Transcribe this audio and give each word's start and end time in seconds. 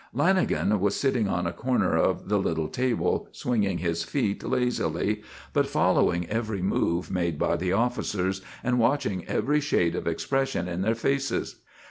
Lanagan 0.15 0.79
was 0.79 0.99
sitting 0.99 1.27
on 1.27 1.45
a 1.45 1.53
corner 1.53 1.95
of 1.95 2.27
the 2.27 2.39
little 2.39 2.67
table, 2.69 3.29
swinging 3.31 3.77
his 3.77 4.03
feet 4.03 4.41
lazily, 4.43 5.21
but 5.53 5.67
following 5.67 6.27
every 6.27 6.63
move 6.63 7.11
made 7.11 7.37
by 7.37 7.55
the 7.55 7.71
officers, 7.73 8.41
and 8.63 8.79
watching 8.79 9.23
every 9.27 9.59
shade 9.59 9.93
of 9.95 10.07
expression 10.07 10.67
in 10.67 10.81
their 10.81 10.95
faces. 10.95 11.57